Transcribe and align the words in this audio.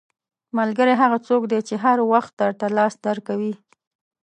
•ملګری 0.57 0.93
هغه 1.01 1.17
څوک 1.27 1.41
دی 1.51 1.59
چې 1.67 1.75
هر 1.83 1.97
وخت 2.11 2.31
درته 2.41 2.65
لاس 2.77 2.93
درکوي. 3.05 3.53